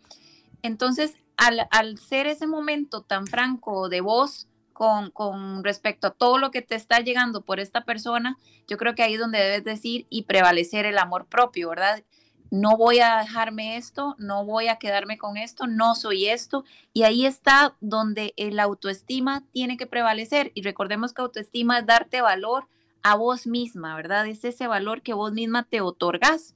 [0.61, 6.51] Entonces, al, al ser ese momento tan franco de voz, con, respecto a todo lo
[6.51, 10.05] que te está llegando por esta persona, yo creo que ahí es donde debes decir
[10.09, 12.03] y prevalecer el amor propio, ¿verdad?
[12.51, 16.63] No voy a dejarme esto, no voy a quedarme con esto, no soy esto.
[16.93, 20.51] Y ahí está donde el autoestima tiene que prevalecer.
[20.53, 22.67] Y recordemos que autoestima es darte valor
[23.01, 24.27] a vos misma, ¿verdad?
[24.27, 26.53] Es ese valor que vos misma te otorgas.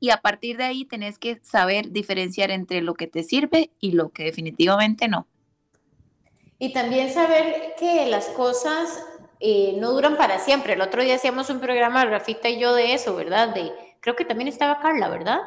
[0.00, 3.92] Y a partir de ahí tenés que saber diferenciar entre lo que te sirve y
[3.92, 5.26] lo que definitivamente no.
[6.58, 9.04] Y también saber que las cosas
[9.40, 10.74] eh, no duran para siempre.
[10.74, 13.54] El otro día hacíamos un programa, Rafita y yo, de eso, ¿verdad?
[13.54, 15.40] De, creo que también estaba Carla, ¿verdad?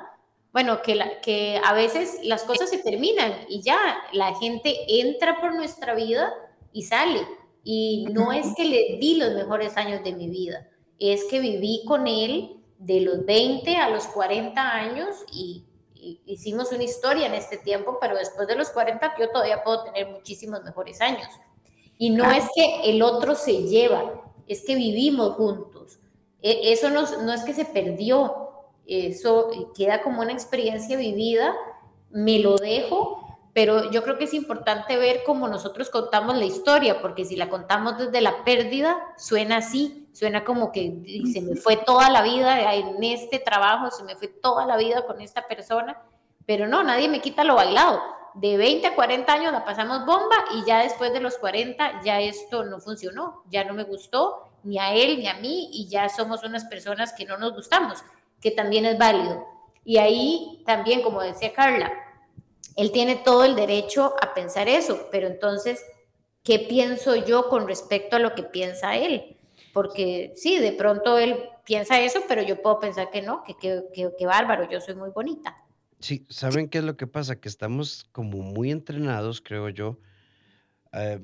[0.51, 3.77] Bueno, que, la, que a veces las cosas se terminan y ya
[4.11, 6.33] la gente entra por nuestra vida
[6.73, 7.21] y sale.
[7.63, 11.83] Y no es que le di los mejores años de mi vida, es que viví
[11.85, 15.65] con él de los 20 a los 40 años y
[16.25, 20.07] hicimos una historia en este tiempo, pero después de los 40 yo todavía puedo tener
[20.07, 21.27] muchísimos mejores años.
[21.97, 25.99] Y no es que el otro se lleva, es que vivimos juntos.
[26.41, 28.51] E, eso no, no es que se perdió,
[28.86, 31.55] eso queda como una experiencia vivida,
[32.10, 37.01] me lo dejo, pero yo creo que es importante ver cómo nosotros contamos la historia,
[37.01, 41.77] porque si la contamos desde la pérdida, suena así, suena como que se me fue
[41.77, 46.01] toda la vida en este trabajo, se me fue toda la vida con esta persona,
[46.47, 48.01] pero no, nadie me quita lo bailado.
[48.34, 52.19] De 20 a 40 años la pasamos bomba y ya después de los 40 ya
[52.19, 56.10] esto no funcionó, ya no me gustó ni a él ni a mí y ya
[56.10, 57.99] somos unas personas que no nos gustamos,
[58.41, 59.45] que también es válido.
[59.86, 61.93] Y ahí también, como decía Carla,
[62.75, 65.86] él tiene todo el derecho a pensar eso, pero entonces,
[66.43, 69.37] ¿qué pienso yo con respecto a lo que piensa él?
[69.77, 74.25] Porque sí, de pronto él piensa eso, pero yo puedo pensar que no, que qué
[74.25, 75.55] bárbaro, yo soy muy bonita.
[75.99, 77.39] Sí, ¿saben qué es lo que pasa?
[77.39, 79.99] Que estamos como muy entrenados, creo yo,
[80.93, 81.19] eh,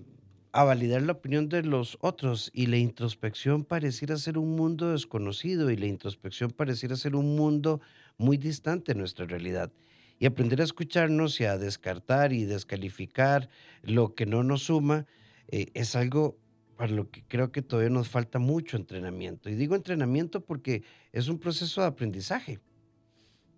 [0.52, 5.72] a validar la opinión de los otros y la introspección pareciera ser un mundo desconocido
[5.72, 7.82] y la introspección pareciera ser un mundo
[8.20, 9.72] muy distante de nuestra realidad
[10.20, 13.50] y aprender a escucharnos y a descartar y descalificar
[13.82, 15.08] lo que no nos suma
[15.48, 16.38] eh, es algo
[16.76, 19.50] para lo que creo que todavía nos falta mucho entrenamiento.
[19.50, 22.60] Y digo entrenamiento porque es un proceso de aprendizaje,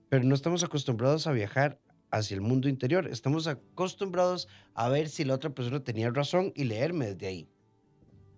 [0.09, 1.79] pero no estamos acostumbrados a viajar
[2.11, 6.65] hacia el mundo interior, estamos acostumbrados a ver si la otra persona tenía razón y
[6.65, 7.49] leerme desde ahí.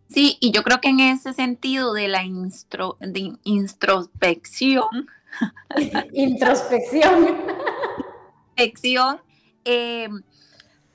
[0.09, 4.85] Sí, y yo creo que en ese sentido de la de introspección.
[6.13, 7.37] introspección.
[9.65, 10.09] Eh,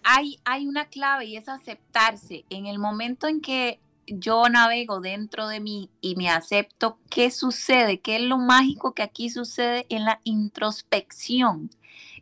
[0.04, 2.44] hay, hay una clave y es aceptarse.
[2.50, 8.00] En el momento en que yo navego dentro de mí y me acepto qué sucede,
[8.00, 11.70] qué es lo mágico que aquí sucede en la introspección,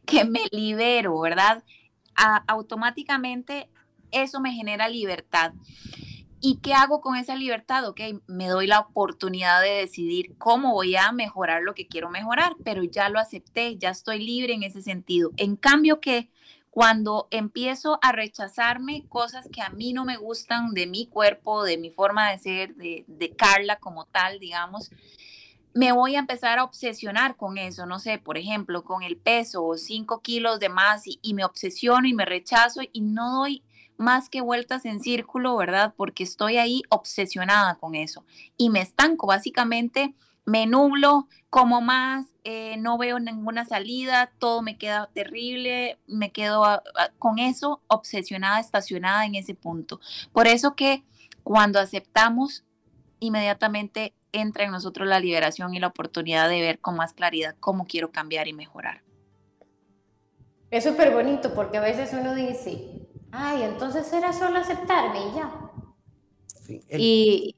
[0.06, 1.64] que me libero, ¿verdad?
[2.46, 3.70] automáticamente
[4.10, 5.54] eso me genera libertad.
[6.42, 7.86] ¿Y qué hago con esa libertad?
[7.86, 12.56] Ok, me doy la oportunidad de decidir cómo voy a mejorar lo que quiero mejorar,
[12.64, 15.30] pero ya lo acepté, ya estoy libre en ese sentido.
[15.36, 16.30] En cambio que
[16.70, 21.78] cuando empiezo a rechazarme cosas que a mí no me gustan de mi cuerpo, de
[21.78, 24.90] mi forma de ser, de, de Carla como tal, digamos,
[25.74, 29.64] me voy a empezar a obsesionar con eso, no sé, por ejemplo, con el peso
[29.64, 33.62] o cinco kilos de más y, y me obsesiono y me rechazo y no doy
[33.96, 35.94] más que vueltas en círculo, ¿verdad?
[35.96, 38.24] Porque estoy ahí obsesionada con eso
[38.56, 40.14] y me estanco, básicamente
[40.50, 46.64] me nublo, como más, eh, no veo ninguna salida, todo me queda terrible, me quedo
[47.18, 50.00] con eso obsesionada, estacionada en ese punto.
[50.32, 51.04] Por eso que
[51.44, 52.64] cuando aceptamos,
[53.20, 57.86] inmediatamente entra en nosotros la liberación y la oportunidad de ver con más claridad cómo
[57.86, 59.02] quiero cambiar y mejorar.
[60.72, 65.50] Es súper bonito porque a veces uno dice, ay, entonces era solo aceptarme y ya.
[66.98, 67.56] Y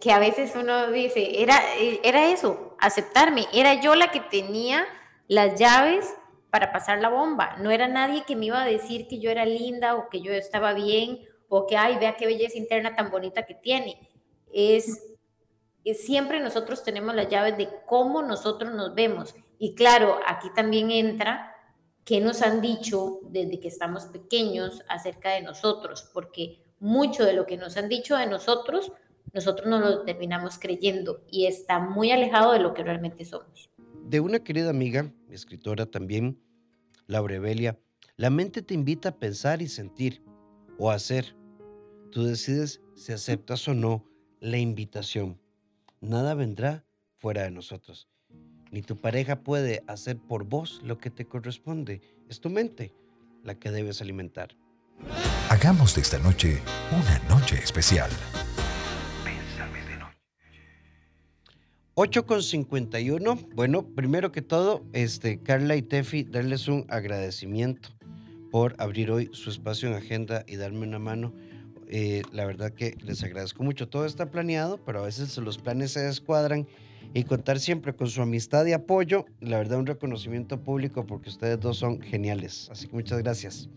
[0.00, 1.60] que a veces uno dice, era,
[2.02, 4.84] era eso, aceptarme, era yo la que tenía
[5.28, 6.14] las llaves
[6.50, 9.46] para pasar la bomba, no era nadie que me iba a decir que yo era
[9.46, 13.44] linda o que yo estaba bien o que, ay, vea qué belleza interna tan bonita
[13.44, 14.10] que tiene.
[14.52, 15.02] Es,
[15.84, 19.34] es siempre nosotros tenemos las llaves de cómo nosotros nos vemos.
[19.58, 21.54] Y claro, aquí también entra
[22.04, 27.46] qué nos han dicho desde que estamos pequeños acerca de nosotros, porque mucho de lo
[27.46, 28.90] que nos han dicho de nosotros,
[29.32, 33.70] nosotros no lo terminamos creyendo y está muy alejado de lo que realmente somos.
[34.04, 36.40] De una querida amiga, escritora también,
[37.06, 37.78] Laura Evelia,
[38.16, 40.22] la mente te invita a pensar y sentir
[40.78, 41.36] o hacer.
[42.10, 44.04] Tú decides si aceptas o no
[44.40, 45.40] la invitación.
[46.00, 46.84] Nada vendrá
[47.16, 48.08] fuera de nosotros.
[48.70, 52.00] Ni tu pareja puede hacer por vos lo que te corresponde.
[52.28, 52.94] Es tu mente
[53.44, 54.56] la que debes alimentar.
[55.48, 58.10] Hagamos de esta noche una noche especial.
[61.94, 63.38] 8 con 51.
[63.54, 67.90] Bueno, primero que todo, este, Carla y Tefi, darles un agradecimiento
[68.50, 71.34] por abrir hoy su espacio en agenda y darme una mano.
[71.88, 73.90] Eh, la verdad que les agradezco mucho.
[73.90, 76.66] Todo está planeado, pero a veces los planes se descuadran
[77.12, 79.26] y contar siempre con su amistad y apoyo.
[79.40, 82.70] La verdad, un reconocimiento público porque ustedes dos son geniales.
[82.72, 83.68] Así que muchas gracias.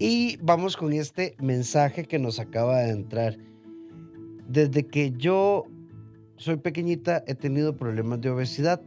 [0.00, 3.38] Y vamos con este mensaje que nos acaba de entrar.
[4.48, 5.66] Desde que yo
[6.40, 8.80] soy pequeñita he tenido problemas de obesidad.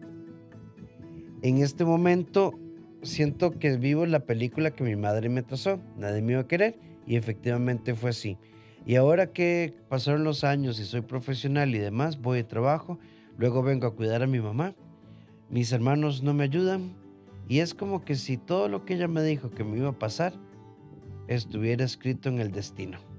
[1.43, 2.59] En este momento
[3.03, 5.79] siento que vivo la película que mi madre me trazó.
[5.95, 8.39] Nadie me iba a querer y efectivamente fue así.
[8.87, 12.97] Y ahora que pasaron los años y soy profesional y demás, voy de trabajo,
[13.37, 14.73] luego vengo a cuidar a mi mamá.
[15.51, 16.95] Mis hermanos no me ayudan
[17.47, 19.99] y es como que si todo lo que ella me dijo que me iba a
[19.99, 20.33] pasar
[21.27, 23.12] estuviera escrito en el destino.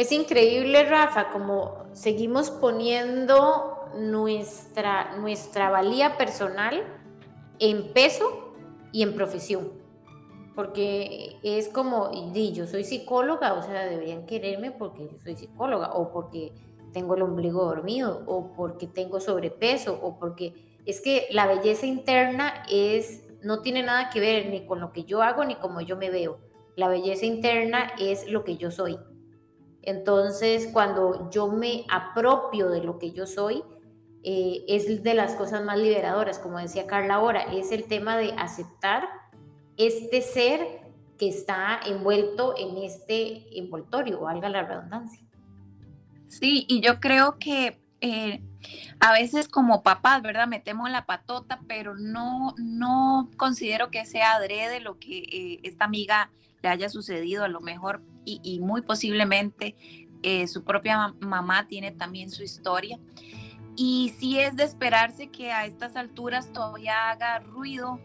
[0.00, 6.82] Es increíble, Rafa, como seguimos poniendo nuestra, nuestra valía personal
[7.58, 8.54] en peso
[8.92, 9.70] y en profesión.
[10.54, 15.92] Porque es como, y yo soy psicóloga, o sea, deberían quererme porque yo soy psicóloga,
[15.92, 16.54] o porque
[16.94, 22.62] tengo el ombligo dormido, o porque tengo sobrepeso, o porque es que la belleza interna
[22.70, 25.98] es, no tiene nada que ver ni con lo que yo hago ni como yo
[25.98, 26.38] me veo.
[26.74, 28.98] La belleza interna es lo que yo soy.
[29.82, 33.62] Entonces, cuando yo me apropio de lo que yo soy,
[34.22, 38.32] eh, es de las cosas más liberadoras, como decía Carla ahora, es el tema de
[38.32, 39.08] aceptar
[39.78, 40.80] este ser
[41.18, 45.22] que está envuelto en este envoltorio, valga la redundancia.
[46.26, 48.42] Sí, y yo creo que eh,
[49.00, 50.46] a veces como papás, ¿verdad?
[50.46, 56.30] Metemos la patota, pero no, no considero que sea adrede lo que eh, esta amiga
[56.62, 58.02] le haya sucedido, a lo mejor
[58.42, 59.76] y, muy posiblemente
[60.22, 62.98] eh, su propia mamá tiene también su historia.
[63.76, 68.00] Y sí es de esperarse que a estas alturas todavía haga ruido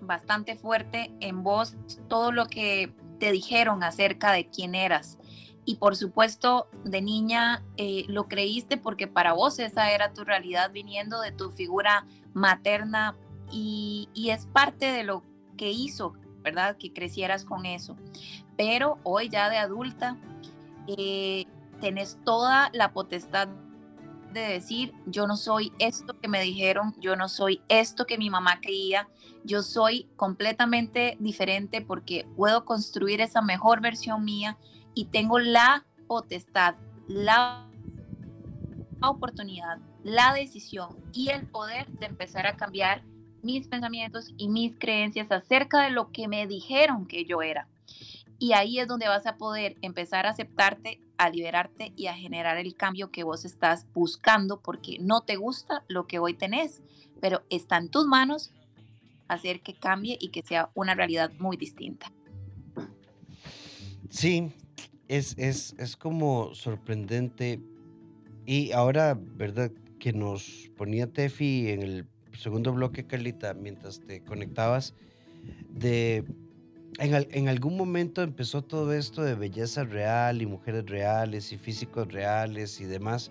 [0.00, 1.76] bastante fuerte en voz
[2.08, 5.18] todo lo que te dijeron acerca de quién eras.
[5.66, 10.70] Y por supuesto, de niña eh, lo creíste porque para vos esa era tu realidad
[10.72, 13.16] viniendo de tu figura materna
[13.52, 15.24] y es parte de lo
[15.56, 16.76] que hizo ¿verdad?
[16.76, 17.96] Que crecieras con eso.
[18.60, 20.18] Pero hoy ya de adulta,
[20.86, 21.46] eh,
[21.80, 23.48] tenés toda la potestad
[24.34, 28.28] de decir, yo no soy esto que me dijeron, yo no soy esto que mi
[28.28, 29.08] mamá creía,
[29.44, 34.58] yo soy completamente diferente porque puedo construir esa mejor versión mía
[34.92, 36.74] y tengo la potestad,
[37.08, 37.66] la
[39.02, 43.04] oportunidad, la decisión y el poder de empezar a cambiar
[43.42, 47.66] mis pensamientos y mis creencias acerca de lo que me dijeron que yo era.
[48.40, 52.56] Y ahí es donde vas a poder empezar a aceptarte, a liberarte y a generar
[52.56, 56.80] el cambio que vos estás buscando porque no te gusta lo que hoy tenés,
[57.20, 58.50] pero está en tus manos
[59.28, 62.10] hacer que cambie y que sea una realidad muy distinta.
[64.08, 64.50] Sí,
[65.06, 67.60] es, es, es como sorprendente.
[68.46, 69.70] Y ahora, ¿verdad?
[69.98, 72.06] Que nos ponía Tefi en el
[72.38, 74.94] segundo bloque, Carlita, mientras te conectabas,
[75.68, 76.24] de
[76.98, 82.12] en, en, algún momento empezó todo esto de belleza real y mujeres reales y físicos
[82.12, 83.30] reales y demás,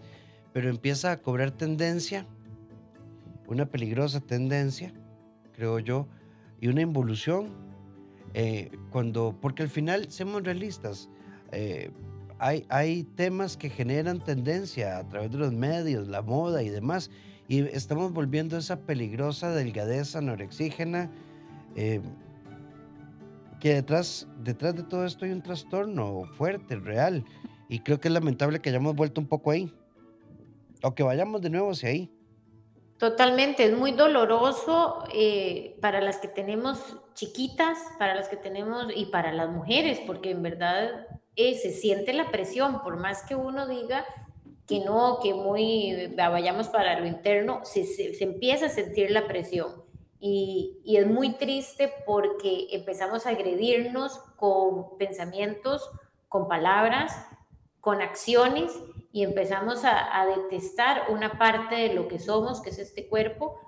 [0.54, 2.26] pero empieza a cobrar tendencia,
[3.48, 4.94] una peligrosa tendencia,
[5.54, 6.08] creo yo,
[6.62, 7.50] y una involución,
[8.34, 11.10] eh, cuando, porque al final, seamos realistas,
[11.52, 11.92] eh,
[12.38, 17.12] hay, hay temas que generan tendencia a través de los medios, la moda y demás,
[17.48, 21.10] y estamos volviendo a esa peligrosa delgadez anorexígena,
[21.76, 22.02] eh,
[23.60, 27.26] que detrás, detrás de todo esto hay un trastorno fuerte, real,
[27.68, 29.74] y creo que es lamentable que hayamos vuelto un poco ahí,
[30.84, 32.12] o que vayamos de nuevo hacia ahí.
[32.98, 39.06] Totalmente, es muy doloroso eh, para las que tenemos chiquitas, para las que tenemos y
[39.06, 41.08] para las mujeres, porque en verdad
[41.38, 44.06] eh, se siente la presión, por más que uno diga,
[44.68, 49.89] que no, que muy vayamos para lo interno, se, se, empieza a sentir la presión.
[50.20, 55.90] Y, es muy triste porque empezamos a agredirnos con pensamientos,
[56.28, 57.16] con palabras,
[57.80, 58.72] con acciones
[59.12, 63.60] y empezamos a, a detestar una parte de lo que somos, que es este cuerpo,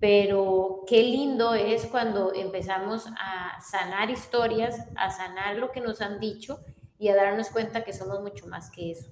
[0.00, 6.20] pero qué lindo es cuando empezamos a sanar historias, a sanar lo que nos han
[6.20, 6.60] dicho
[6.98, 9.10] y a darnos cuenta que somos mucho más que eso.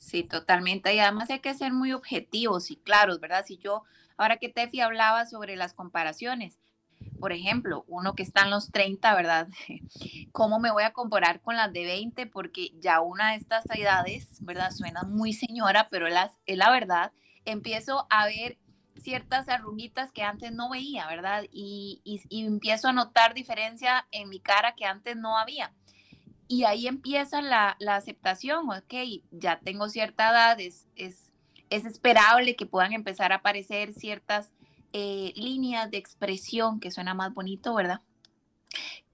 [0.00, 0.94] Sí, totalmente.
[0.94, 3.44] Y además hay que ser muy objetivos y claros, ¿verdad?
[3.46, 3.84] Si yo,
[4.20, 6.58] ahora que Tefi hablaba sobre las comparaciones,
[7.18, 9.48] por ejemplo, uno que está en los 30, ¿verdad?
[10.32, 12.26] ¿Cómo me voy a comparar con las de 20?
[12.26, 14.70] Porque ya una de estas edades, ¿verdad?
[14.72, 17.12] Suena muy señora, pero las, es la verdad.
[17.46, 18.58] Empiezo a ver
[18.96, 21.44] ciertas arruguitas que antes no veía, ¿verdad?
[21.50, 25.72] Y, y, empiezo a notar diferencia en mi cara que antes no había.
[26.48, 31.29] Y ahí empieza la, la aceptación, ok, ya tengo cierta edad, es, es,
[31.70, 34.52] es, esperable que puedan empezar a aparecer ciertas
[34.92, 38.00] eh, líneas de expresión, que suena más bonito, ¿verdad?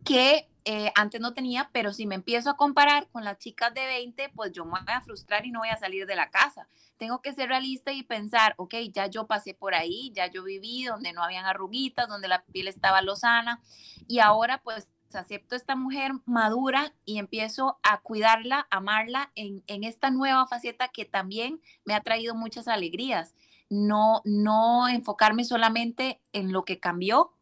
[0.05, 3.87] Que eh, antes no tenía, pero si me empiezo a comparar con las chicas de
[3.87, 6.67] 20, pues yo me voy a frustrar y no voy a salir de la casa
[6.97, 10.85] tengo que ser realista y pensar, ok, ya yo pasé por ahí, ya yo viví
[10.85, 13.61] donde no habían arruguitas, donde la piel estaba lozana
[14.09, 20.11] y ahora pues acepto esta mujer madura y empiezo a cuidarla, amarla en, en esta
[20.11, 23.35] nueva faceta que también me ha traído muchas alegrías.
[23.69, 27.33] No, no enfocarme solamente en lo que cambió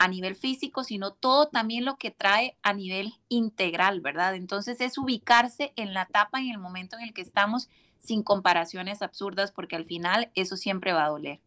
[0.00, 4.34] a nivel físico, sino todo también lo que trae a nivel integral, ¿verdad?
[4.34, 7.68] Entonces es ubicarse en la etapa, en el momento en el que estamos
[7.98, 11.40] sin comparaciones absurdas, porque al final eso siempre va a doler.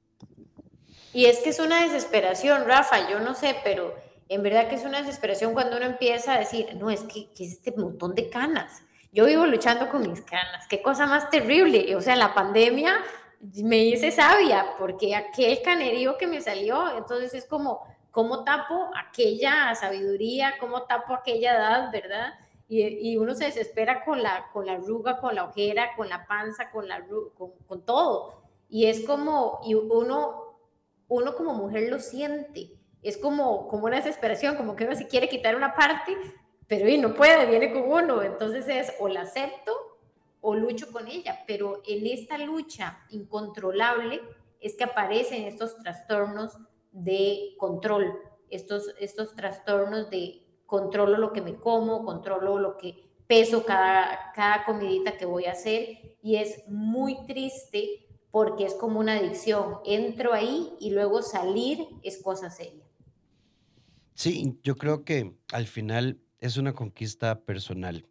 [1.14, 3.96] Y es que es una desesperación, Rafa, yo no sé, pero
[4.30, 7.54] en verdad que es una desesperación cuando uno empieza a decir, no, es que, es
[7.54, 8.84] este montón de canas.
[9.12, 11.96] Yo vivo luchando con mis canas, qué cosa más terrible.
[11.96, 12.96] O sea, la pandemia
[13.64, 19.76] me hice sabia, porque aquel canerío que me salió, entonces es como, ¿cómo tapo aquella
[19.76, 20.56] sabiduría?
[20.60, 22.34] ¿Cómo tapo aquella edad, verdad?
[22.70, 26.72] Y, uno se desespera con la, con la arruga, con la ojera, con la panza,
[26.72, 27.06] con, la,
[27.36, 28.42] con, con todo.
[28.68, 30.58] Y es como, y uno,
[31.08, 32.72] uno como mujer lo siente.
[33.04, 36.16] Es como, como una desesperación, como que uno se quiere quitar una parte,
[36.68, 38.24] pero y no puede, viene con uno.
[38.24, 39.72] Entonces es o la acepto
[40.42, 41.44] o lucho con ella.
[41.46, 44.22] Pero en esta lucha incontrolable
[44.60, 46.58] es que aparecen estos trastornos
[46.92, 48.18] de control,
[48.50, 54.66] estos, estos trastornos de controlo lo que me como, controlo lo que peso cada, cada
[54.66, 59.80] comidita que voy a hacer y es muy triste porque es como una adicción.
[59.86, 62.83] Entro ahí y luego salir es cosa seria.
[64.16, 68.06] Sí, yo creo que al final es una conquista personal.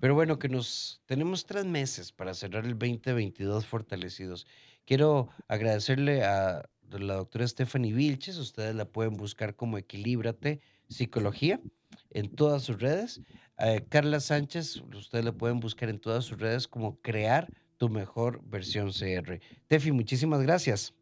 [0.00, 4.46] Pero bueno, que nos tenemos tres meses para cerrar el 2022 fortalecidos.
[4.84, 11.60] Quiero agradecerle a la doctora Stephanie Vilches, ustedes la pueden buscar como Equilíbrate Psicología
[12.10, 13.20] en todas sus redes.
[13.58, 17.48] Eh, Carla Sánchez, ustedes la pueden buscar en todas sus redes como Crear
[17.78, 19.40] tu mejor versión CR.
[19.68, 20.94] Tefi, muchísimas gracias.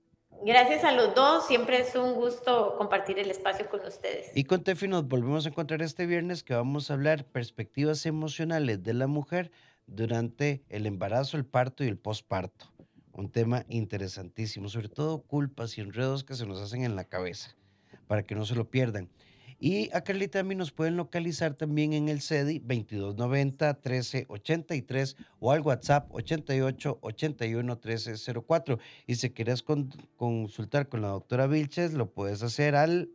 [0.44, 4.32] Gracias a los dos, siempre es un gusto compartir el espacio con ustedes.
[4.34, 8.82] Y con Tefi nos volvemos a encontrar este viernes que vamos a hablar perspectivas emocionales
[8.82, 9.52] de la mujer
[9.86, 12.72] durante el embarazo, el parto y el posparto.
[13.12, 17.54] Un tema interesantísimo, sobre todo culpas y enredos que se nos hacen en la cabeza,
[18.08, 19.10] para que no se lo pierdan.
[19.64, 25.52] Y a Carlita a mí nos pueden localizar también en el CEDI 2290 1383 o
[25.52, 28.80] al WhatsApp 88 81 1304.
[29.06, 29.62] Y si quieres
[30.16, 33.10] consultar con la doctora Vilches, lo puedes hacer al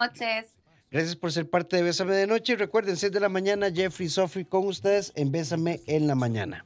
[0.00, 0.54] Noches.
[0.90, 2.52] Gracias por ser parte de Bésame de Noche.
[2.52, 6.62] Y recuerden, 6 de la mañana, Jeffrey Sophie con ustedes en Bésame en la Mañana.